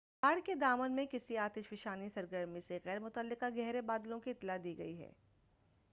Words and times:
پہاڑ 0.21 0.39
کے 0.45 0.53
دامن 0.55 0.91
میں 0.91 1.05
کسی 1.11 1.37
آتش 1.37 1.67
فشانی 1.69 2.09
سرگرمی 2.09 2.61
سے 2.61 2.79
غیر 2.85 2.99
متعلقہ 2.99 3.49
گہرے 3.57 3.81
بادلوں 3.81 4.19
کی 4.19 4.31
اطلاع 4.31 4.57
دی 4.63 4.77
گئی 4.77 4.99